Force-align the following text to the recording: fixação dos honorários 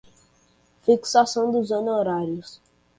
fixação 0.81 1.51
dos 1.51 1.69
honorários 1.69 2.59